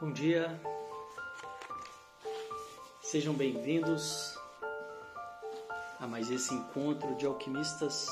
[0.00, 0.58] Bom dia,
[3.10, 4.38] sejam bem-vindos
[5.98, 8.06] a mais esse encontro de alquimistas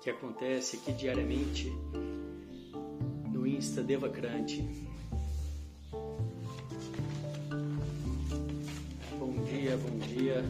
[0.00, 1.70] que acontece aqui diariamente
[3.30, 4.60] no Insta Devacrante.
[9.20, 10.44] Bom dia, bom dia.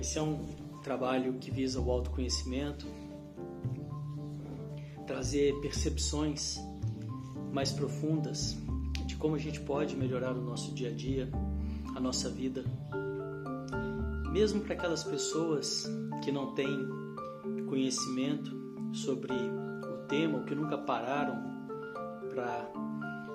[0.00, 0.46] Esse é um
[0.82, 2.86] trabalho que visa o autoconhecimento,
[5.06, 6.56] trazer percepções
[7.52, 8.61] mais profundas
[9.22, 11.30] como a gente pode melhorar o nosso dia a dia,
[11.94, 12.64] a nossa vida.
[14.32, 15.88] Mesmo para aquelas pessoas
[16.24, 16.88] que não têm
[17.68, 18.50] conhecimento
[18.92, 21.36] sobre o tema ou que nunca pararam
[22.30, 22.68] para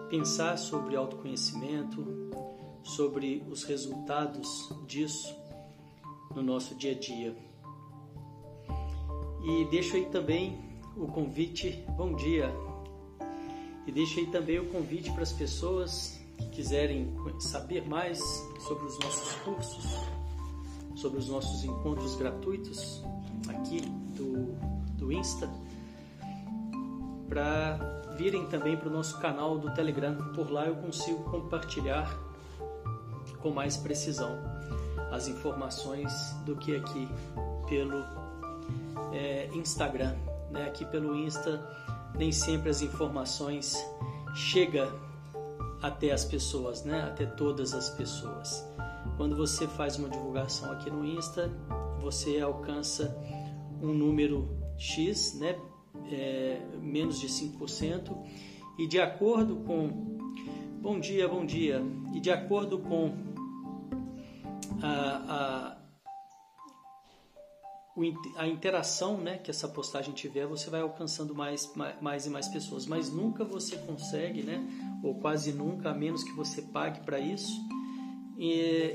[0.10, 2.06] pensar sobre autoconhecimento,
[2.84, 5.34] sobre os resultados disso
[6.36, 7.34] no nosso dia a dia.
[9.42, 10.60] E deixo aí também
[10.98, 12.54] o convite, bom dia,
[13.88, 18.20] e deixo aí também o convite para as pessoas que quiserem saber mais
[18.60, 19.86] sobre os nossos cursos,
[20.96, 23.02] sobre os nossos encontros gratuitos
[23.48, 23.82] aqui
[24.16, 24.54] do,
[24.98, 25.50] do Insta,
[27.30, 27.78] para
[28.18, 30.16] virem também para o nosso canal do Telegram.
[30.34, 32.14] Por lá eu consigo compartilhar
[33.40, 34.38] com mais precisão
[35.12, 36.12] as informações
[36.46, 37.08] do que aqui
[37.70, 38.04] pelo
[39.14, 40.16] é, Instagram.
[40.52, 40.66] Né?
[40.66, 41.62] Aqui pelo Insta
[42.18, 43.78] nem sempre as informações
[44.34, 44.92] chegam
[45.82, 47.04] até as pessoas, né?
[47.04, 48.66] até todas as pessoas.
[49.16, 51.52] Quando você faz uma divulgação aqui no Insta,
[52.02, 53.16] você alcança
[53.82, 55.56] um número X, né?
[56.12, 58.16] É, menos de 5%,
[58.78, 60.18] e de acordo com.
[60.82, 61.82] Bom dia, bom dia.
[62.14, 63.14] E de acordo com
[64.82, 65.77] a, a
[68.36, 72.86] a interação né, que essa postagem tiver, você vai alcançando mais, mais e mais pessoas.
[72.86, 74.66] Mas nunca você consegue, né,
[75.04, 77.60] ou quase nunca, a menos que você pague para isso,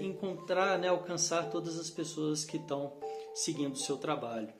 [0.00, 2.92] encontrar, né, alcançar todas as pessoas que estão
[3.34, 4.52] seguindo o seu trabalho.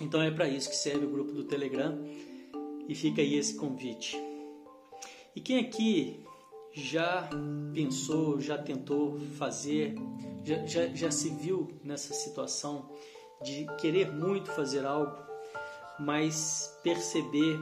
[0.00, 2.02] Então é para isso que serve o grupo do Telegram
[2.88, 4.16] e fica aí esse convite.
[5.34, 6.24] E quem aqui
[6.72, 7.28] já
[7.74, 9.94] pensou, já tentou fazer,
[10.44, 12.90] já, já, já se viu nessa situação
[13.42, 15.16] de querer muito fazer algo,
[15.98, 17.60] mas perceber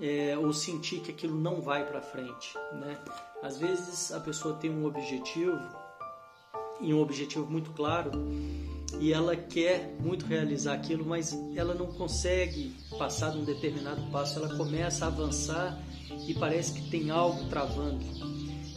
[0.00, 2.98] é, ou sentir que aquilo não vai para frente, né?
[3.42, 5.58] Às vezes a pessoa tem um objetivo
[6.80, 8.10] e um objetivo muito claro
[9.00, 14.38] e ela quer muito realizar aquilo, mas ela não consegue passar de um determinado passo.
[14.38, 15.78] Ela começa a avançar
[16.26, 18.04] e parece que tem algo travando.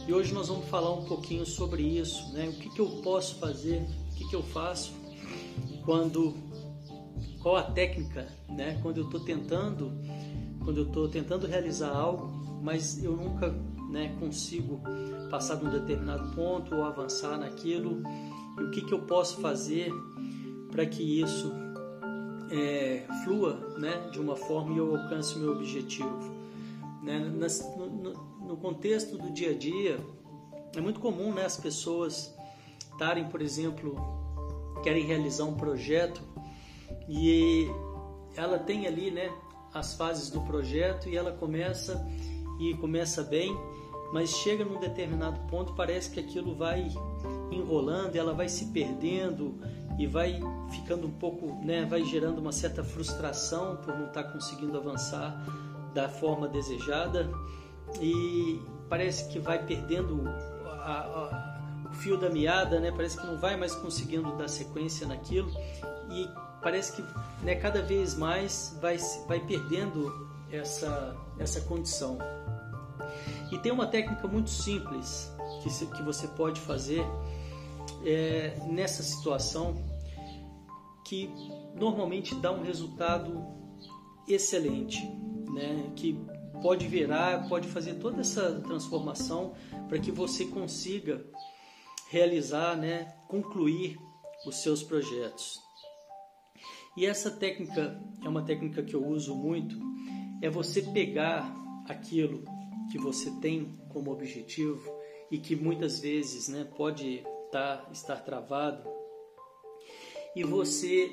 [0.06, 2.48] E hoje nós vamos falar um pouquinho sobre isso, né?
[2.48, 3.82] O que, que eu posso fazer,
[4.12, 4.92] o que, que eu faço
[5.90, 6.32] quando
[7.42, 8.78] qual a técnica, né?
[8.80, 9.90] Quando eu estou tentando,
[10.62, 12.28] quando eu estou tentando realizar algo,
[12.62, 13.50] mas eu nunca,
[13.90, 14.80] né, consigo
[15.28, 18.04] passar de um determinado ponto ou avançar naquilo.
[18.56, 19.92] E o que que eu posso fazer
[20.70, 21.52] para que isso
[22.52, 26.32] é, flua, né, de uma forma e eu alcance o meu objetivo,
[27.02, 27.18] né?
[27.18, 29.98] No, no contexto do dia a dia
[30.76, 32.32] é muito comum, né, as pessoas
[32.92, 34.19] estarem, por exemplo,
[34.80, 36.22] querem realizar um projeto
[37.08, 37.68] e
[38.36, 39.30] ela tem ali, né,
[39.72, 42.04] as fases do projeto e ela começa
[42.58, 43.56] e começa bem,
[44.12, 46.88] mas chega num determinado ponto parece que aquilo vai
[47.50, 49.58] enrolando, ela vai se perdendo
[49.98, 50.40] e vai
[50.70, 55.44] ficando um pouco, né, vai gerando uma certa frustração por não estar conseguindo avançar
[55.94, 57.30] da forma desejada
[58.00, 60.22] e parece que vai perdendo
[60.66, 61.49] a, a
[61.90, 62.90] o fio da meada, né?
[62.90, 65.50] Parece que não vai mais conseguindo dar sequência naquilo
[66.10, 66.28] e
[66.62, 67.04] parece que
[67.42, 68.96] né, cada vez mais vai,
[69.26, 72.18] vai perdendo essa, essa condição.
[73.50, 75.32] E tem uma técnica muito simples
[75.62, 77.04] que, que você pode fazer
[78.04, 79.76] é, nessa situação
[81.04, 81.28] que
[81.74, 83.44] normalmente dá um resultado
[84.28, 85.04] excelente,
[85.52, 85.90] né?
[85.96, 86.16] que
[86.62, 89.54] pode virar, pode fazer toda essa transformação
[89.88, 91.24] para que você consiga
[92.10, 93.96] realizar, né, concluir
[94.44, 95.60] os seus projetos.
[96.96, 99.78] E essa técnica é uma técnica que eu uso muito,
[100.42, 101.54] é você pegar
[101.88, 102.44] aquilo
[102.90, 104.92] que você tem como objetivo
[105.30, 107.22] e que muitas vezes né, pode
[107.52, 108.82] tá, estar travado,
[110.34, 111.12] e você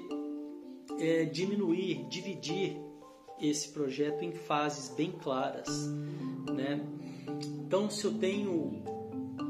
[0.99, 2.75] é, diminuir, dividir
[3.39, 5.87] esse projeto em fases bem claras.
[6.51, 6.83] Né?
[7.59, 8.83] Então, se eu tenho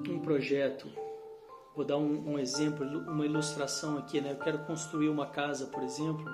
[0.10, 0.88] um projeto,
[1.78, 4.32] vou dar um, um exemplo, uma ilustração aqui, né?
[4.32, 6.26] eu quero construir uma casa, por exemplo,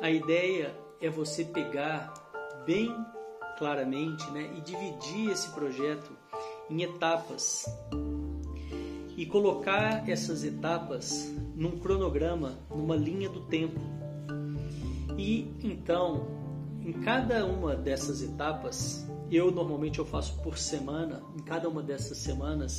[0.00, 2.14] a ideia é você pegar
[2.64, 2.90] bem
[3.58, 6.10] claramente né, e dividir esse projeto
[6.70, 7.66] em etapas
[9.14, 13.78] e colocar essas etapas num cronograma, numa linha do tempo.
[15.18, 16.26] E então,
[16.82, 22.16] em cada uma dessas etapas, eu normalmente eu faço por semana, em cada uma dessas
[22.16, 22.78] semanas,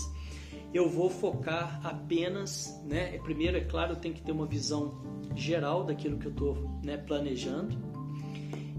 [0.73, 3.17] eu vou focar apenas, né?
[3.19, 5.01] Primeiro, é claro, tenho que ter uma visão
[5.35, 7.77] geral daquilo que eu estou né, planejando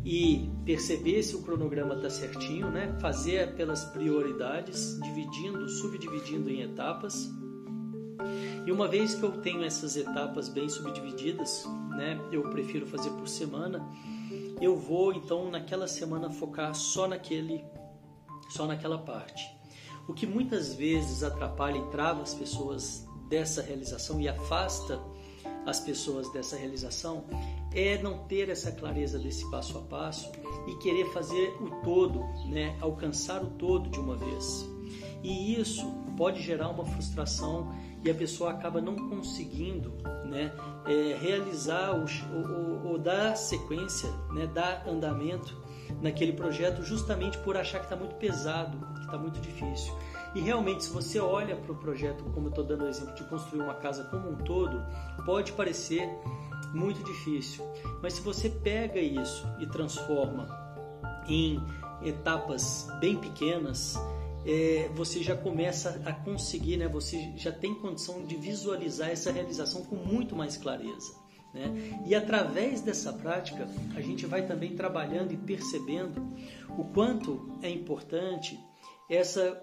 [0.05, 2.97] e perceber se o cronograma está certinho, né?
[3.01, 7.31] Fazer pelas prioridades, dividindo, subdividindo em etapas.
[8.67, 12.19] E uma vez que eu tenho essas etapas bem subdivididas, né?
[12.33, 13.87] Eu prefiro fazer por semana.
[14.61, 17.65] Eu vou então naquela semana focar só naquele,
[18.49, 19.62] só naquela parte.
[20.07, 25.01] O que muitas vezes atrapalha e trava as pessoas dessa realização e afasta
[25.65, 27.25] as pessoas dessa realização
[27.73, 30.31] é não ter essa clareza desse passo a passo
[30.67, 34.69] e querer fazer o todo, né, alcançar o todo de uma vez.
[35.23, 37.73] E isso pode gerar uma frustração
[38.05, 39.95] e a pessoa acaba não conseguindo
[40.25, 40.53] né,
[40.87, 45.62] é, realizar ou, dar sequência, né, dar andamento
[46.01, 49.93] naquele projeto justamente por achar que está muito pesado, que está muito difícil.
[50.35, 53.25] E realmente, se você olha para o projeto, como eu estou dando o exemplo de
[53.25, 54.83] construir uma casa como um todo,
[55.27, 56.09] pode parecer
[56.73, 57.65] muito difícil.
[58.03, 60.49] Mas se você pega isso e transforma
[61.29, 61.63] em
[62.03, 63.99] etapas bem pequenas,
[64.45, 66.89] é, você já começa a conseguir, né?
[66.89, 71.22] você já tem condição de visualizar essa realização com muito mais clareza.
[71.53, 72.01] Né?
[72.07, 76.35] E através dessa prática, a gente vai também trabalhando e percebendo
[76.71, 78.59] o quanto é importante
[79.09, 79.61] essa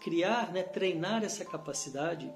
[0.00, 2.30] criar, né, treinar essa capacidade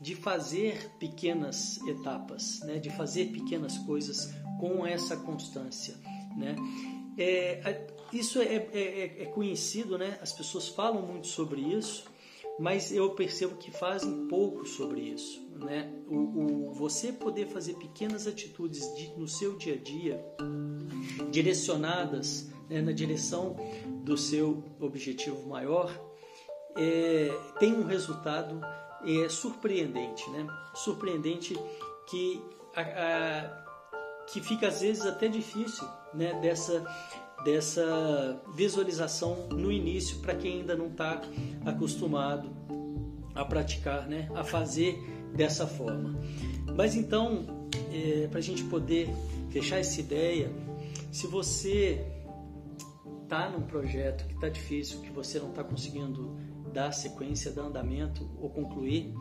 [0.00, 5.94] de fazer pequenas etapas, né, de fazer pequenas coisas com essa constância.
[6.36, 6.56] Né?
[7.18, 10.18] É, isso é, é, é, é conhecido, né?
[10.22, 12.04] as pessoas falam muito sobre isso,
[12.58, 15.43] mas eu percebo que fazem pouco sobre isso.
[15.54, 15.92] Né?
[16.08, 20.24] O, o você poder fazer pequenas atitudes de, no seu dia a dia,
[21.30, 23.56] direcionadas né, na direção
[24.04, 25.90] do seu objetivo maior,
[26.76, 28.60] é, tem um resultado
[29.04, 30.46] é, surpreendente, né?
[30.74, 31.54] Surpreendente
[32.08, 32.42] que,
[32.74, 36.34] a, a, que fica às vezes até difícil, né?
[36.40, 36.84] Dessa
[37.44, 41.20] dessa visualização no início para quem ainda não está
[41.66, 42.48] acostumado
[43.34, 44.30] a praticar, né?
[44.34, 44.98] A fazer
[45.34, 46.18] dessa forma.
[46.76, 47.44] Mas então,
[47.92, 49.08] é, para a gente poder
[49.50, 50.50] fechar essa ideia,
[51.10, 52.04] se você
[53.22, 56.36] está num projeto que está difícil, que você não está conseguindo
[56.72, 59.12] dar sequência, dar andamento ou concluir,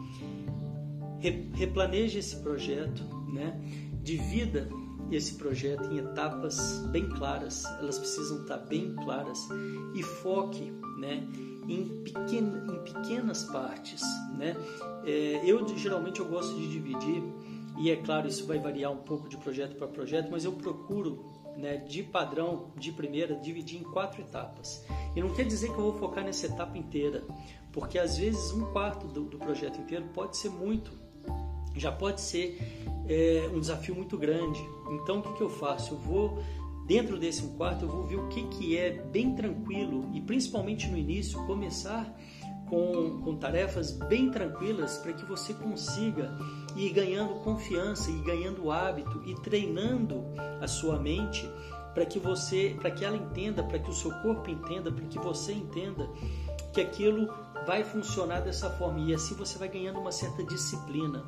[1.54, 3.60] replaneje esse projeto, né?
[4.02, 4.68] divida
[5.16, 9.48] esse projeto em etapas bem claras, elas precisam estar bem claras
[9.94, 11.28] e foque né,
[11.68, 14.02] em, em pequenas partes.
[14.38, 14.56] Né?
[15.06, 17.24] É, eu geralmente eu gosto de dividir
[17.78, 21.26] e é claro isso vai variar um pouco de projeto para projeto, mas eu procuro
[21.58, 24.84] né, de padrão de primeira dividir em quatro etapas.
[25.16, 27.24] E não quer dizer que eu vou focar nessa etapa inteira,
[27.72, 30.92] porque às vezes um quarto do, do projeto inteiro pode ser muito,
[31.76, 32.60] já pode ser
[33.08, 34.62] é, um desafio muito grande.
[34.92, 35.94] Então o que, que eu faço?
[35.94, 36.44] Eu vou
[36.86, 40.98] dentro desse quarto eu vou ver o que, que é bem tranquilo e principalmente no
[40.98, 42.14] início começar
[42.68, 46.38] com, com tarefas bem tranquilas para que você consiga
[46.76, 50.24] ir ganhando confiança e ganhando hábito e treinando
[50.60, 51.48] a sua mente
[51.94, 55.20] para que você, para que ela entenda, para que o seu corpo entenda, para que
[55.20, 56.10] você entenda
[56.74, 57.32] que aquilo
[57.66, 61.26] vai funcionar dessa forma e assim você vai ganhando uma certa disciplina.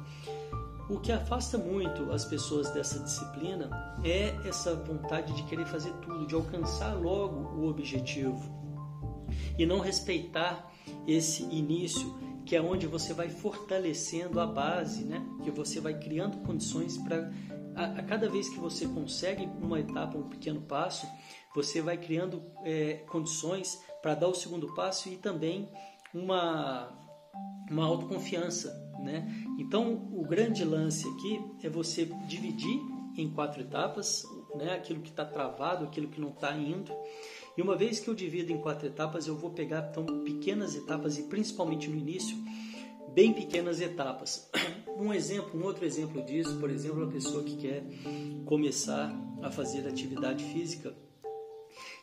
[0.89, 3.70] O que afasta muito as pessoas dessa disciplina
[4.04, 8.54] é essa vontade de querer fazer tudo, de alcançar logo o objetivo
[9.58, 10.72] e não respeitar
[11.08, 12.15] esse início
[12.46, 15.25] que é onde você vai fortalecendo a base, né?
[15.44, 17.32] Que você vai criando condições para
[17.75, 21.08] a, a, cada vez que você consegue uma etapa, um pequeno passo,
[21.54, 25.70] você vai criando é, condições para dar o segundo passo e também
[26.15, 26.89] uma,
[27.69, 28.74] uma autoconfiança.
[29.00, 29.27] Né?
[29.60, 32.79] Então, o grande lance aqui é você dividir
[33.17, 34.24] em quatro etapas
[34.55, 34.74] né?
[34.74, 36.91] aquilo que está travado, aquilo que não está indo.
[37.57, 41.17] E uma vez que eu divido em quatro etapas, eu vou pegar então pequenas etapas
[41.17, 42.36] e principalmente no início,
[43.13, 44.50] bem pequenas etapas.
[44.98, 47.84] Um exemplo, um outro exemplo disso, por exemplo, a pessoa que quer
[48.45, 50.95] começar a fazer atividade física,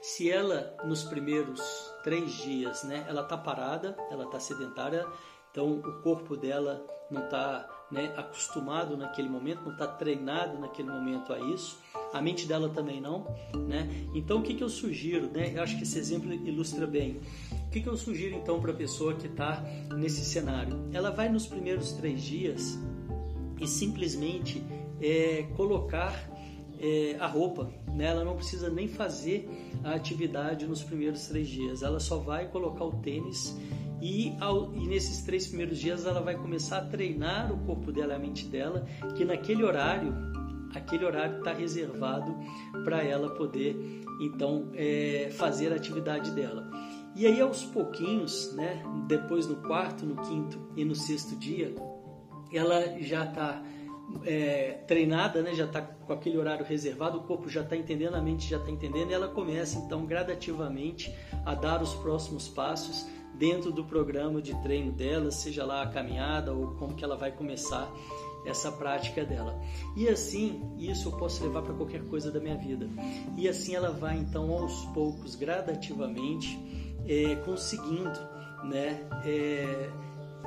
[0.02, 1.62] se ela nos primeiros
[2.02, 5.06] três dias, né, ela está parada, ela está sedentária,
[5.50, 11.32] então o corpo dela não está né, acostumado naquele momento, não está treinado naquele momento
[11.32, 11.78] a isso,
[12.12, 13.26] a mente dela também não,
[13.68, 13.88] né?
[14.14, 15.52] Então o que, que eu sugiro, né?
[15.54, 17.20] Eu acho que esse exemplo ilustra bem.
[17.66, 19.62] O que, que eu sugiro então para a pessoa que está
[19.94, 20.88] nesse cenário?
[20.92, 22.78] Ela vai nos primeiros três dias
[23.60, 24.64] e simplesmente
[25.00, 26.31] é, colocar
[26.82, 28.06] é, a roupa, né?
[28.06, 29.48] Ela não precisa nem fazer
[29.84, 31.82] a atividade nos primeiros três dias.
[31.82, 33.56] Ela só vai colocar o tênis
[34.02, 38.16] e, ao, e, nesses três primeiros dias ela vai começar a treinar o corpo dela,
[38.16, 38.84] a mente dela,
[39.16, 40.12] que naquele horário,
[40.74, 42.34] aquele horário está reservado
[42.84, 43.76] para ela poder
[44.20, 46.68] então é, fazer a atividade dela.
[47.14, 51.72] E aí aos pouquinhos, né, depois no quarto, no quinto e no sexto dia,
[52.52, 53.62] ela já está
[54.24, 58.20] é, treinada, né, já está com aquele horário reservado, o corpo já está entendendo, a
[58.20, 61.14] mente já está entendendo, e ela começa então gradativamente
[61.44, 66.52] a dar os próximos passos dentro do programa de treino dela, seja lá a caminhada
[66.52, 67.90] ou como que ela vai começar
[68.44, 69.60] essa prática dela.
[69.96, 72.88] E assim, isso eu posso levar para qualquer coisa da minha vida.
[73.36, 76.58] E assim ela vai então aos poucos, gradativamente,
[77.06, 78.18] é, conseguindo,
[78.64, 79.90] né, é,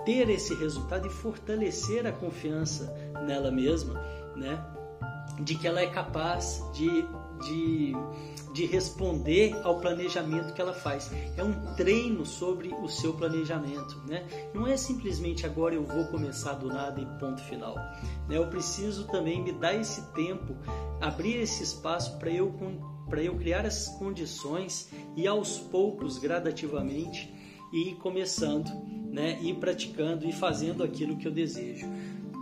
[0.06, 2.94] ter esse resultado e fortalecer a confiança
[3.26, 4.00] nela mesma,
[4.36, 4.64] né,
[5.40, 7.06] de que ela é capaz de
[7.44, 7.94] de,
[8.54, 11.12] de responder ao planejamento que ela faz.
[11.36, 14.02] É um treino sobre o seu planejamento.
[14.08, 14.26] Né?
[14.54, 17.76] Não é simplesmente agora eu vou começar do nada e ponto final.
[18.28, 18.38] Né?
[18.38, 20.56] Eu preciso também me dar esse tempo,
[21.02, 22.54] abrir esse espaço para eu,
[23.10, 27.34] para eu criar essas condições e aos poucos, gradativamente,
[27.74, 28.70] ir começando,
[29.16, 29.40] né?
[29.42, 31.88] ir praticando e fazendo aquilo que eu desejo.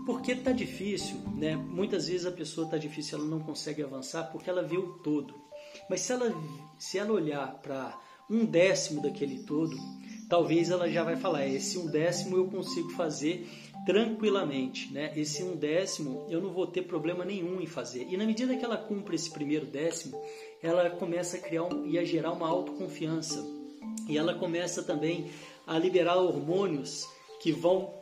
[0.07, 1.55] Porque está difícil, né?
[1.55, 5.35] Muitas vezes a pessoa está difícil, ela não consegue avançar porque ela vê o todo.
[5.89, 6.33] Mas se ela,
[6.77, 7.97] se ela olhar para
[8.29, 9.77] um décimo daquele todo,
[10.27, 13.47] talvez ela já vai falar: esse um décimo eu consigo fazer
[13.85, 15.13] tranquilamente, né?
[15.15, 18.07] Esse um décimo eu não vou ter problema nenhum em fazer.
[18.09, 20.21] E na medida que ela cumpre esse primeiro décimo,
[20.61, 23.41] ela começa a criar um, e a gerar uma autoconfiança.
[24.07, 25.29] E ela começa também
[25.65, 27.07] a liberar hormônios
[27.41, 27.93] que vão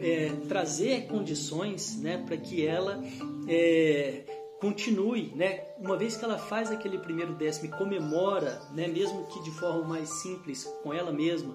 [0.00, 3.02] é, trazer condições né, para que ela
[3.48, 4.24] é,
[4.60, 5.64] continue, né?
[5.78, 9.84] Uma vez que ela faz aquele primeiro décimo e comemora, né, mesmo que de forma
[9.84, 11.54] mais simples com ela mesma,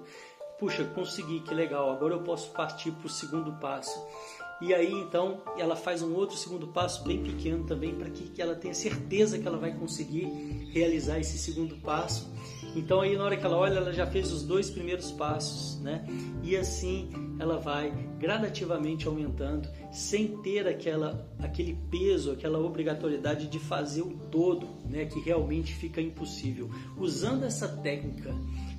[0.60, 4.00] puxa, consegui, que legal, agora eu posso partir para o segundo passo.
[4.62, 8.42] E aí então ela faz um outro segundo passo bem pequeno também para que, que
[8.42, 10.26] ela tenha certeza que ela vai conseguir
[10.74, 12.30] realizar esse segundo passo
[12.76, 16.06] então aí na hora que ela olha, ela já fez os dois primeiros passos, né?
[16.44, 24.02] E assim ela vai gradativamente aumentando, sem ter aquela, aquele peso, aquela obrigatoriedade de fazer
[24.02, 25.06] o todo, né?
[25.06, 26.70] Que realmente fica impossível.
[26.98, 28.34] Usando essa técnica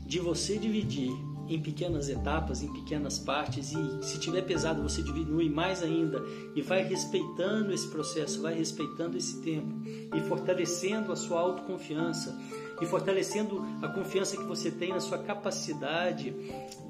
[0.07, 1.13] de você dividir
[1.51, 6.23] em pequenas etapas, em pequenas partes, e se tiver pesado você diminui mais ainda
[6.55, 12.39] e vai respeitando esse processo, vai respeitando esse tempo e fortalecendo a sua autoconfiança
[12.81, 16.35] e fortalecendo a confiança que você tem na sua capacidade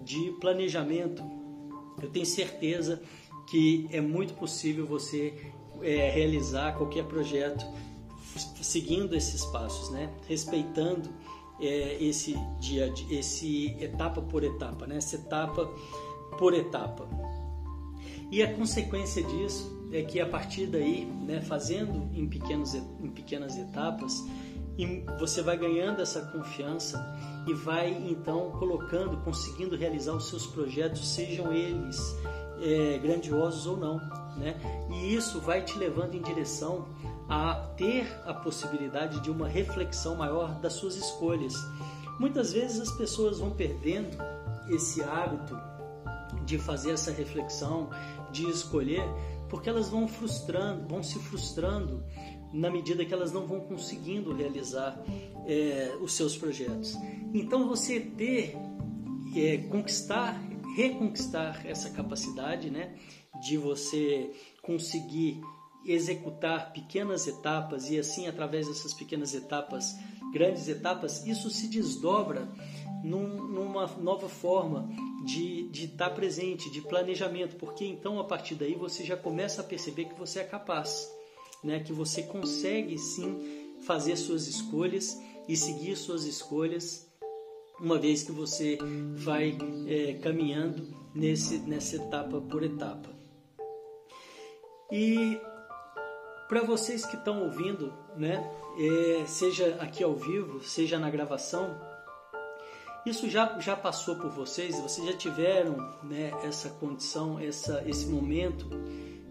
[0.04, 1.22] de planejamento.
[2.00, 3.02] Eu tenho certeza
[3.48, 5.34] que é muito possível você
[5.80, 7.64] é, realizar qualquer projeto
[8.62, 10.10] seguindo esses passos, né?
[10.28, 11.10] respeitando
[11.60, 14.96] é, esse dia, esse etapa por etapa, né?
[14.96, 15.66] essa etapa
[16.38, 17.08] por etapa.
[18.30, 23.58] E a consequência disso é que a partir daí, né, fazendo em, pequenos, em pequenas
[23.58, 24.24] etapas,
[25.18, 26.98] você vai ganhando essa confiança
[27.46, 32.16] e vai então colocando, conseguindo realizar os seus projetos, sejam eles
[32.62, 33.96] é, grandiosos ou não,
[34.36, 34.56] né?
[34.90, 36.86] E isso vai te levando em direção
[37.30, 41.54] a ter a possibilidade de uma reflexão maior das suas escolhas.
[42.18, 44.16] Muitas vezes as pessoas vão perdendo
[44.68, 45.56] esse hábito
[46.44, 47.88] de fazer essa reflexão,
[48.32, 49.04] de escolher,
[49.48, 52.02] porque elas vão frustrando, vão se frustrando
[52.52, 55.00] na medida que elas não vão conseguindo realizar
[55.46, 56.96] é, os seus projetos.
[57.32, 58.56] Então você ter,
[59.36, 60.36] é, conquistar,
[60.74, 62.96] reconquistar essa capacidade, né,
[63.40, 64.32] de você
[64.62, 65.40] conseguir
[65.84, 69.96] executar pequenas etapas e assim através dessas pequenas etapas,
[70.32, 72.48] grandes etapas, isso se desdobra
[73.02, 74.88] num, numa nova forma
[75.24, 79.64] de, de estar presente, de planejamento, porque então a partir daí você já começa a
[79.64, 81.10] perceber que você é capaz
[81.62, 87.08] né, que você consegue sim fazer suas escolhas e seguir suas escolhas,
[87.78, 88.78] uma vez que você
[89.16, 89.56] vai
[89.86, 93.10] é, caminhando nesse, nessa etapa por etapa.
[94.92, 95.38] E
[96.50, 98.44] para vocês que estão ouvindo, né,
[98.76, 101.80] é, seja aqui ao vivo, seja na gravação,
[103.06, 104.78] isso já, já passou por vocês?
[104.80, 108.68] Vocês já tiveram né, essa condição, essa, esse momento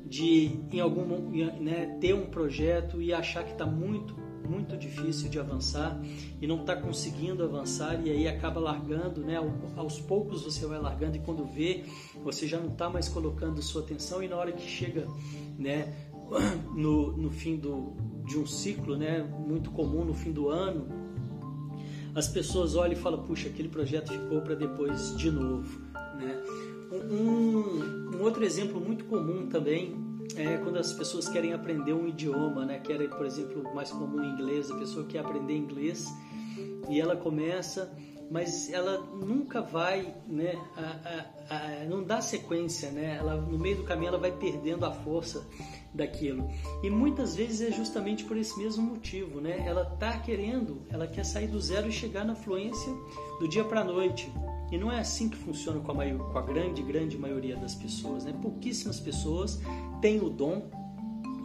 [0.05, 1.03] de em algum
[1.59, 4.15] né, ter um projeto e achar que está muito
[4.49, 6.01] muito difícil de avançar
[6.41, 9.35] e não está conseguindo avançar e aí acaba largando, né?
[9.77, 11.83] Aos poucos você vai largando e quando vê
[12.23, 15.07] você já não está mais colocando sua atenção e na hora que chega,
[15.57, 15.93] né?
[16.75, 17.93] No, no fim do,
[18.25, 19.23] de um ciclo, né?
[19.23, 20.87] Muito comum no fim do ano,
[22.15, 25.79] as pessoas olham e falam, puxa, aquele projeto ficou para depois de novo,
[26.15, 26.43] né?
[26.91, 29.95] Um, um, outro exemplo muito comum também
[30.35, 32.79] é quando as pessoas querem aprender um idioma, né?
[32.79, 36.07] Querem, por exemplo, mais comum em inglês, a pessoa quer aprender inglês
[36.89, 37.91] e ela começa,
[38.31, 40.53] mas ela nunca vai, né?
[40.75, 43.17] A, a, a, não dá sequência, né?
[43.17, 45.45] Ela no meio do caminho ela vai perdendo a força
[45.93, 46.47] daquilo.
[46.83, 49.63] E muitas vezes é justamente por esse mesmo motivo, né?
[49.65, 52.93] Ela tá querendo, ela quer sair do zero e chegar na fluência
[53.39, 54.31] do dia para a noite.
[54.71, 57.73] E não é assim que funciona com a, maior, com a grande, grande maioria das
[57.73, 58.33] pessoas, né?
[58.39, 59.59] Pouquíssimas pessoas
[59.99, 60.69] têm o dom,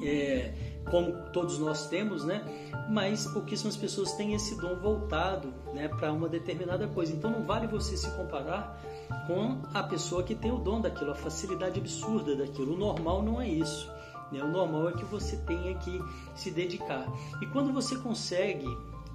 [0.02, 0.52] é,
[0.90, 2.42] como todos nós temos, né?
[2.90, 7.14] Mas pouquíssimas pessoas têm esse dom voltado, né, para uma determinada coisa.
[7.14, 8.78] Então não vale você se comparar
[9.26, 12.74] com a pessoa que tem o dom daquilo, a facilidade absurda daquilo.
[12.74, 13.90] O normal não é isso.
[14.34, 14.42] Né?
[14.42, 15.98] O normal é que você tenha que
[16.34, 17.06] se dedicar.
[17.40, 18.66] E quando você consegue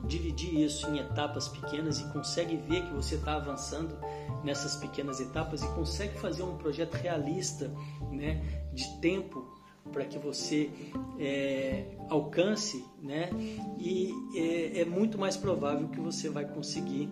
[0.06, 3.98] dividir isso em etapas pequenas e consegue ver que você está avançando
[4.44, 7.70] nessas pequenas etapas e consegue fazer um projeto realista
[8.10, 8.42] né,
[8.74, 9.60] de tempo
[9.92, 10.70] para que você
[11.20, 13.30] é, alcance, né?
[13.80, 17.10] E é, é, muito mais provável que você vai conseguir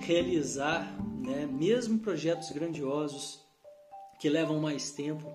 [0.00, 1.46] realizar, né?
[1.46, 3.40] Mesmo projetos grandiosos
[4.18, 5.32] que levam mais tempo,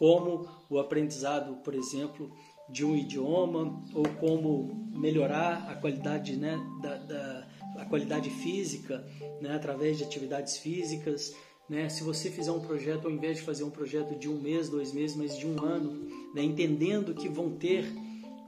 [0.00, 2.32] como o aprendizado, por exemplo,
[2.70, 9.06] de um idioma ou como melhorar a qualidade, né, da, da a qualidade física,
[9.42, 11.34] né, através de atividades físicas.
[11.68, 11.90] Né?
[11.90, 14.90] Se você fizer um projeto, ao invés de fazer um projeto de um mês, dois
[14.94, 17.84] meses, mas de um ano, né, entendendo que vão ter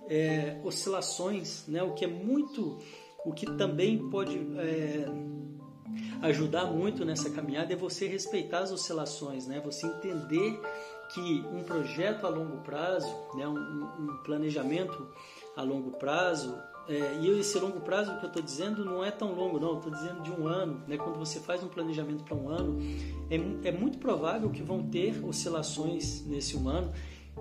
[0.09, 2.79] é, oscilações, né, o que é muito,
[3.27, 5.07] o que também pode é,
[6.23, 9.61] ajudar muito nessa caminhada é você respeitar as oscilações, né?
[9.65, 10.59] Você entender
[11.15, 13.55] que um projeto a longo prazo, né, um,
[13.99, 15.09] um planejamento
[15.57, 16.57] a longo prazo,
[16.89, 19.93] é, e esse longo prazo que eu estou dizendo não é tão longo, não, estou
[19.93, 20.83] dizendo de um ano.
[20.89, 20.97] Né?
[20.97, 22.79] Quando você faz um planejamento para um ano,
[23.31, 26.93] é, é muito provável que vão ter oscilações nesse um ano.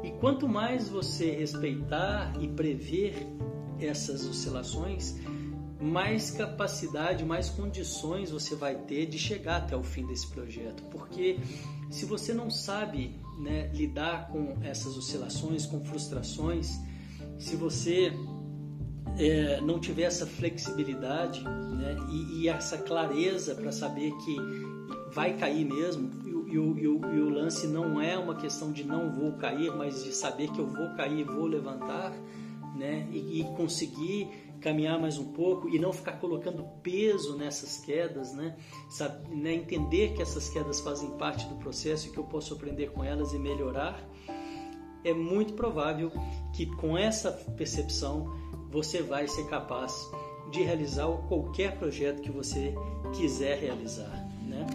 [0.03, 3.27] E quanto mais você respeitar e prever
[3.79, 5.15] essas oscilações,
[5.81, 10.83] mais capacidade, mais condições você vai ter de chegar até o fim desse projeto.
[10.91, 11.39] Porque
[11.89, 16.79] se você não sabe né, lidar com essas oscilações, com frustrações,
[17.39, 18.13] se você
[19.17, 24.37] é, não tiver essa flexibilidade né, e, e, essa clareza para saber que
[25.13, 29.11] vai cair mesmo, e, e, e, o, e, lance não é uma questão de não
[29.11, 32.13] vou cair, mas de saber que eu vou cair, vou levantar,
[32.75, 34.29] né, e, conseguir
[34.61, 38.55] caminhar mais um pouco e não ficar colocando peso nessas quedas, né?
[38.89, 39.53] Sabe, né?
[39.53, 43.33] Entender que essas quedas fazem parte do processo e que eu posso aprender com elas
[43.33, 43.99] e melhorar.
[45.03, 46.11] É muito provável
[46.53, 48.31] que com essa percepção
[48.69, 49.93] você vai ser capaz
[50.51, 52.73] de realizar qualquer projeto que você
[53.15, 54.67] quiser realizar, né?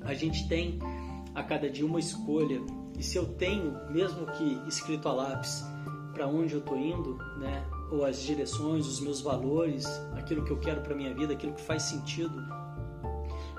[0.00, 0.78] A gente tem
[1.34, 2.60] a cada dia uma escolha
[2.98, 5.62] e se eu tenho, mesmo que escrito a lápis,
[6.12, 7.64] para onde eu estou indo, né?
[7.90, 11.62] Ou as direções, os meus valores, aquilo que eu quero para minha vida, aquilo que
[11.62, 12.42] faz sentido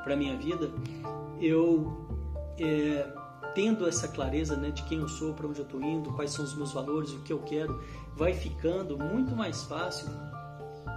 [0.04, 0.72] para minha vida,
[1.40, 2.08] eu
[2.58, 3.08] é,
[3.54, 6.44] tendo essa clareza né, de quem eu sou, para onde eu estou indo, quais são
[6.44, 7.84] os meus valores, o que eu quero,
[8.16, 10.08] vai ficando muito mais fácil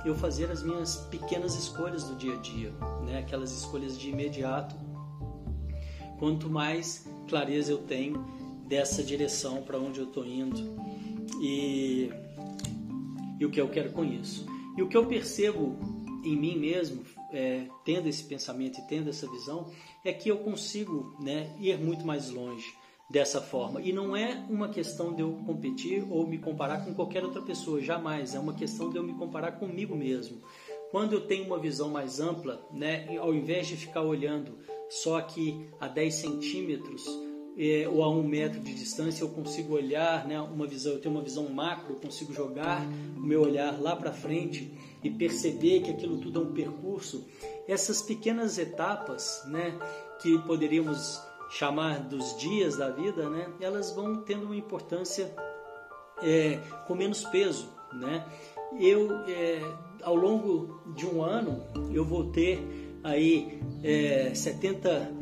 [0.05, 2.73] eu fazer as minhas pequenas escolhas do dia a dia,
[3.05, 4.75] né, aquelas escolhas de imediato.
[6.19, 8.25] Quanto mais clareza eu tenho
[8.67, 10.59] dessa direção para onde eu estou indo
[11.41, 12.11] e
[13.39, 14.47] e o que eu quero com isso.
[14.77, 15.79] E o que eu percebo
[16.25, 19.71] em mim mesmo, é, tendo esse pensamento e tendo essa visão,
[20.05, 22.73] é que eu consigo né, ir muito mais longe
[23.11, 23.81] dessa forma.
[23.83, 27.81] E não é uma questão de eu competir ou me comparar com qualquer outra pessoa,
[27.81, 28.35] jamais.
[28.35, 30.41] É uma questão de eu me comparar comigo mesmo.
[30.91, 35.69] Quando eu tenho uma visão mais ampla, né, ao invés de ficar olhando só aqui
[35.81, 37.05] a 10 centímetros
[37.57, 41.15] é, ou a um metro de distância eu consigo olhar, né, uma visão, eu tenho
[41.15, 42.85] uma visão macro, eu consigo jogar
[43.17, 47.25] o meu olhar lá para frente e perceber que aquilo tudo é um percurso.
[47.69, 49.79] Essas pequenas etapas, né,
[50.21, 55.33] que poderíamos chamar dos dias da vida, né, elas vão tendo uma importância
[56.23, 58.25] é, com menos peso, né?
[58.79, 59.61] Eu é,
[60.03, 61.63] ao longo de um ano
[61.93, 62.61] eu vou ter
[63.03, 65.13] aí é, 70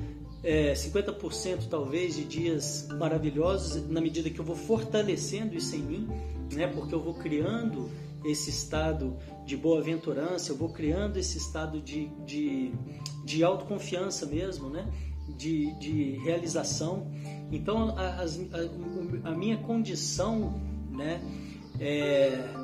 [0.42, 6.08] é, 50% talvez de dias maravilhosos na medida que eu vou fortalecendo isso em mim,
[6.52, 6.66] né?
[6.66, 7.90] Porque eu vou criando
[8.24, 12.72] esse estado de boa-aventurança, eu vou criando esse estado de, de,
[13.24, 14.86] de autoconfiança mesmo, né?
[15.28, 17.10] De, de realização.
[17.50, 21.22] Então, a, a, a minha condição, né?
[21.80, 22.62] É,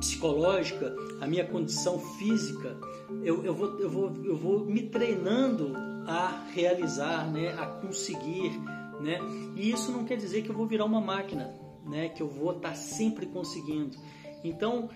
[0.00, 2.76] psicológica, a minha condição física,
[3.22, 5.74] eu, eu, vou, eu, vou, eu vou me treinando
[6.08, 8.58] a realizar, né, a conseguir,
[8.98, 9.18] né?
[9.54, 12.52] E isso não quer dizer que eu vou virar uma máquina, né, que eu vou
[12.52, 13.96] estar tá sempre conseguindo.
[14.42, 14.88] Então,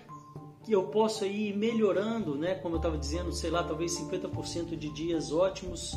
[0.67, 5.31] eu posso ir melhorando, né, como eu estava dizendo, sei lá, talvez 50% de dias
[5.31, 5.95] ótimos,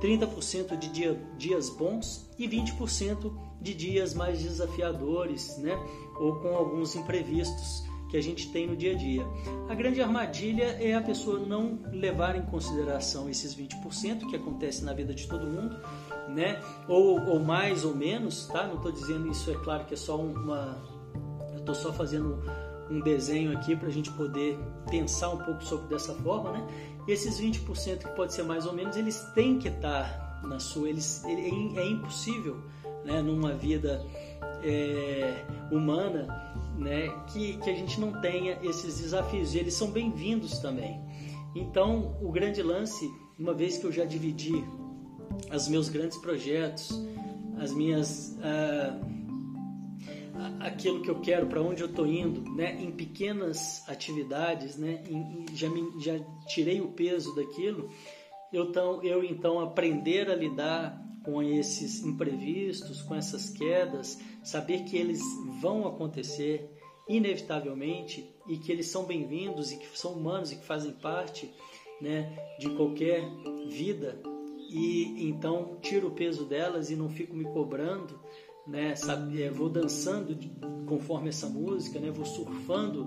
[0.00, 5.78] 30% de dia, dias bons e 20% de dias mais desafiadores, né,
[6.18, 9.26] ou com alguns imprevistos que a gente tem no dia a dia.
[9.68, 14.92] A grande armadilha é a pessoa não levar em consideração esses 20% que acontece na
[14.92, 15.76] vida de todo mundo,
[16.28, 16.60] né?
[16.88, 18.66] Ou, ou mais ou menos, tá?
[18.66, 20.82] Não estou dizendo isso, é claro que é só uma.
[21.52, 22.42] Eu estou só fazendo
[22.90, 24.58] um desenho aqui para a gente poder
[24.90, 26.66] pensar um pouco sobre dessa forma, né?
[27.06, 30.88] E esses 20% que pode ser mais ou menos, eles têm que estar na sua.
[30.88, 32.56] Eles, é, é impossível,
[33.04, 33.20] né?
[33.20, 34.04] Numa vida
[34.62, 36.26] é, humana
[36.78, 39.54] né, que, que a gente não tenha esses desafios.
[39.54, 41.00] E eles são bem-vindos também.
[41.54, 44.64] Então, o grande lance, uma vez que eu já dividi
[45.52, 46.90] os meus grandes projetos,
[47.58, 48.38] as minhas.
[48.38, 49.18] Uh,
[50.60, 55.46] aquilo que eu quero, para onde eu estou indo, né, em pequenas atividades, né, em,
[55.52, 57.90] já, me, já tirei o peso daquilo,
[58.52, 64.96] eu, tão, eu então aprender a lidar com esses imprevistos, com essas quedas, saber que
[64.96, 65.20] eles
[65.60, 66.74] vão acontecer
[67.06, 71.52] inevitavelmente e que eles são bem-vindos e que são humanos e que fazem parte
[72.00, 73.28] né, de qualquer
[73.68, 74.18] vida.
[74.70, 78.18] E então tiro o peso delas e não fico me cobrando,
[78.66, 80.34] né, sabe, é, vou dançando
[80.86, 83.06] conforme essa música, né, vou surfando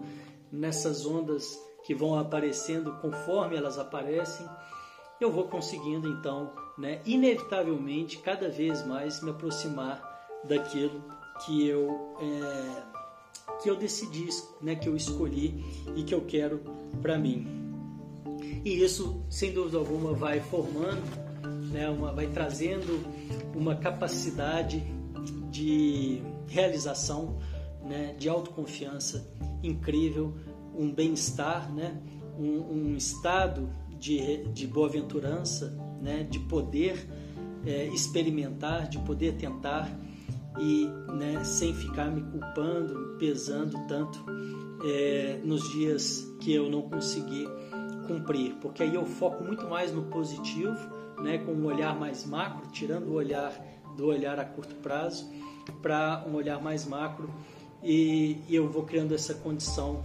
[0.51, 4.45] nessas ondas que vão aparecendo conforme elas aparecem,
[5.19, 10.01] eu vou conseguindo então né, inevitavelmente, cada vez mais me aproximar
[10.43, 11.03] daquilo
[11.45, 14.27] que eu, é, que eu decidi,
[14.61, 15.63] né, que eu escolhi
[15.95, 16.61] e que eu quero
[17.01, 17.47] para mim.
[18.63, 21.01] E isso, sem dúvida alguma, vai formando,
[21.71, 23.03] né, uma, vai trazendo
[23.55, 24.83] uma capacidade
[25.49, 27.37] de realização,
[27.83, 29.31] né, de autoconfiança
[29.63, 30.35] incrível,
[30.75, 32.01] um bem-estar, né,
[32.37, 37.07] um, um estado de, de boa-aventurança, né, de poder
[37.65, 39.89] é, experimentar, de poder tentar
[40.59, 44.23] e né, sem ficar me culpando, pesando tanto
[44.83, 47.47] é, nos dias que eu não consegui
[48.07, 50.77] cumprir, porque aí eu foco muito mais no positivo,
[51.21, 53.53] né, com um olhar mais macro, tirando o olhar
[53.95, 55.29] do olhar a curto prazo
[55.81, 57.29] para um olhar mais macro
[57.83, 60.01] e, e eu vou criando essa condição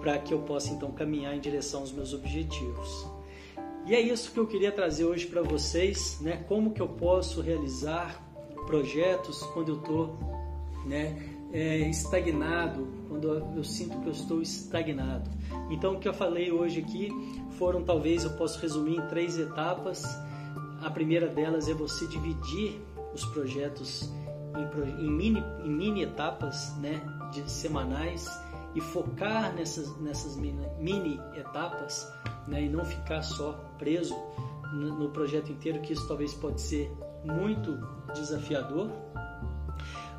[0.00, 3.06] para que eu possa então caminhar em direção aos meus objetivos.
[3.90, 6.44] E é isso que eu queria trazer hoje para vocês, né?
[6.46, 8.22] Como que eu posso realizar
[8.64, 10.16] projetos quando eu estou,
[10.86, 11.20] né?
[11.52, 13.26] É, estagnado, quando
[13.56, 15.28] eu sinto que eu estou estagnado.
[15.68, 17.08] Então, o que eu falei hoje aqui
[17.58, 20.04] foram, talvez eu possa resumir em três etapas.
[20.80, 22.80] A primeira delas é você dividir
[23.12, 24.08] os projetos
[24.56, 28.30] em, em, mini, em mini etapas, né, de semanais
[28.72, 32.06] e focar nessas, nessas mini, mini etapas
[32.46, 34.16] né, e não ficar só preso
[34.72, 36.90] no, projeto inteiro, que isso talvez pode ser
[37.24, 37.78] muito
[38.14, 38.90] desafiador.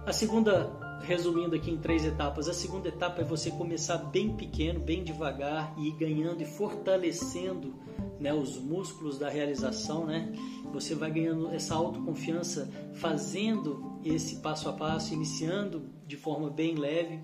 [0.06, 4.80] A segunda, resumindo aqui em três etapas, a segunda etapa é você começar bem pequeno,
[4.80, 7.76] bem devagar e ir ganhando e fortalecendo
[8.20, 10.32] né, os músculos da realização, né?
[10.72, 17.20] Você vai ganhando essa autoconfiança fazendo esse passo a passo, iniciando de forma bem leve,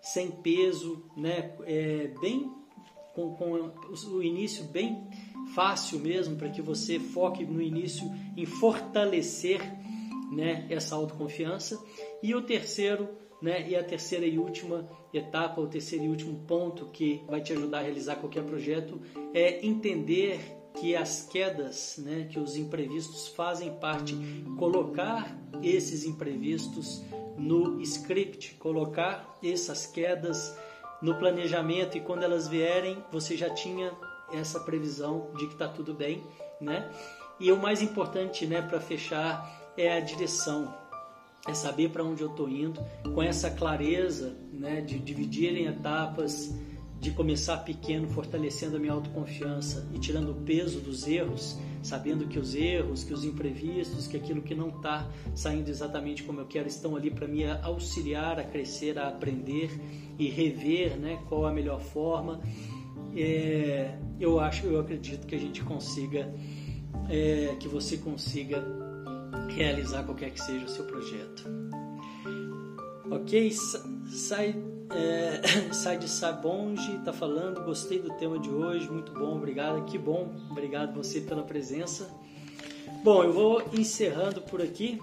[0.00, 1.54] sem peso, né?
[1.64, 2.63] É, bem
[3.14, 3.70] com, com
[4.08, 5.08] o início bem
[5.54, 9.60] fácil mesmo, para que você foque no início em fortalecer
[10.32, 11.80] né, essa autoconfiança.
[12.22, 13.08] E o terceiro,
[13.40, 17.52] né, e a terceira e última etapa, o terceiro e último ponto que vai te
[17.52, 19.00] ajudar a realizar qualquer projeto
[19.32, 20.40] é entender
[20.80, 24.16] que as quedas, né, que os imprevistos fazem parte,
[24.58, 27.02] colocar esses imprevistos
[27.38, 30.56] no script, colocar essas quedas
[31.02, 33.92] no planejamento e quando elas vierem, você já tinha
[34.32, 36.22] essa previsão de que está tudo bem,
[36.60, 36.90] né?
[37.38, 40.72] E o mais importante, né, para fechar, é a direção,
[41.46, 42.80] é saber para onde eu estou indo,
[43.12, 46.54] com essa clareza, né, de dividir em etapas,
[47.00, 52.38] de começar pequeno, fortalecendo a minha autoconfiança e tirando o peso dos erros, sabendo que
[52.38, 56.66] os erros, que os imprevistos, que aquilo que não está saindo exatamente como eu quero
[56.66, 59.70] estão ali para me auxiliar a crescer, a aprender
[60.18, 62.40] e rever, né, qual a melhor forma.
[63.14, 66.34] É, eu acho, eu acredito que a gente consiga,
[67.10, 68.64] é, que você consiga
[69.54, 71.44] realizar qualquer que seja o seu projeto.
[73.14, 73.52] Ok,
[74.10, 74.56] sai
[74.90, 75.40] é,
[75.72, 80.34] sai de Sabonge, tá falando, gostei do tema de hoje, muito bom, obrigado, que bom,
[80.50, 82.10] obrigado você pela presença.
[83.04, 85.00] Bom, eu vou encerrando por aqui,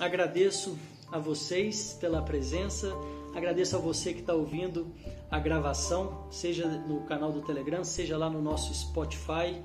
[0.00, 0.76] agradeço
[1.12, 2.92] a vocês pela presença,
[3.32, 4.88] agradeço a você que está ouvindo
[5.30, 9.62] a gravação, seja no canal do Telegram, seja lá no nosso Spotify,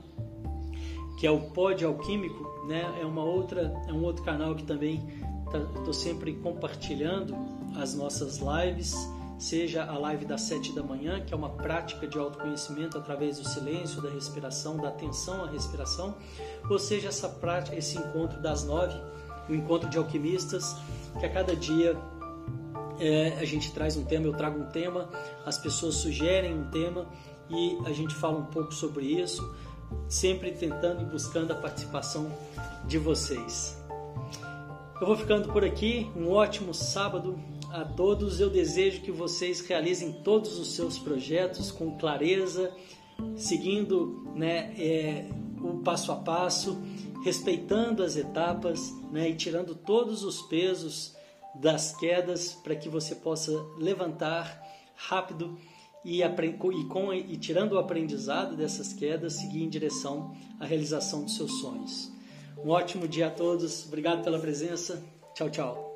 [1.19, 2.99] que é o Pod Alquímico, né?
[3.01, 5.03] É uma outra, é um outro canal que também
[5.47, 7.35] estou tá, sempre compartilhando
[7.81, 8.95] as nossas lives
[9.37, 13.47] seja a live das 7 da manhã, que é uma prática de autoconhecimento através do
[13.47, 16.15] silêncio, da respiração, da atenção à respiração,
[16.67, 18.99] ou seja essa prática, esse encontro das 9,
[19.47, 20.75] o encontro de alquimistas,
[21.19, 21.95] que a cada dia
[22.99, 25.07] é, a gente traz um tema, eu trago um tema,
[25.45, 27.05] as pessoas sugerem um tema
[27.49, 29.55] e a gente fala um pouco sobre isso,
[30.09, 32.31] sempre tentando e buscando a participação
[32.85, 33.77] de vocês.
[34.99, 37.39] Eu vou ficando por aqui, um ótimo sábado,
[37.71, 38.39] a todos.
[38.39, 42.71] Eu desejo que vocês realizem todos os seus projetos com clareza,
[43.35, 45.29] seguindo né, é,
[45.61, 46.77] o passo a passo,
[47.23, 51.15] respeitando as etapas né, e tirando todos os pesos
[51.55, 54.63] das quedas para que você possa levantar
[54.95, 55.57] rápido
[56.05, 61.35] e, e, com, e tirando o aprendizado dessas quedas, seguir em direção à realização dos
[61.35, 62.11] seus sonhos.
[62.63, 65.03] Um ótimo dia a todos, obrigado pela presença,
[65.35, 65.86] tchau, tchau.